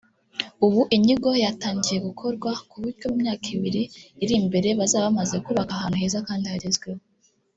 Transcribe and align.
ubu 0.65 0.81
inyigo 0.95 1.29
yatangiye 1.43 1.99
gukorwa 2.07 2.51
ku 2.69 2.75
buryo 2.81 3.05
mu 3.11 3.17
myaka 3.23 3.45
ibiri 3.55 3.81
iri 4.23 4.35
mbere 4.47 4.67
bazaba 4.79 5.05
bamaze 5.07 5.35
kubaka 5.45 5.71
ahantu 5.75 5.97
heza 6.01 6.19
kandi 6.27 6.45
hagezweho 6.53 7.01